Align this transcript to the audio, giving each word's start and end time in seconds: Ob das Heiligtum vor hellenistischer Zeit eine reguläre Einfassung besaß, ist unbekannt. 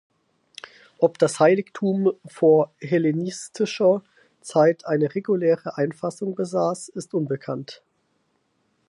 Ob 0.97 1.19
das 1.19 1.39
Heiligtum 1.39 2.11
vor 2.25 2.73
hellenistischer 2.79 4.03
Zeit 4.41 4.83
eine 4.87 5.13
reguläre 5.13 5.77
Einfassung 5.77 6.33
besaß, 6.33 6.89
ist 6.89 7.13
unbekannt. 7.13 7.83